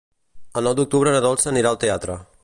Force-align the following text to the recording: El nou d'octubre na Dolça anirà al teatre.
El 0.61 0.65
nou 0.67 0.75
d'octubre 0.79 1.13
na 1.15 1.21
Dolça 1.27 1.51
anirà 1.53 1.73
al 1.75 1.79
teatre. 1.85 2.17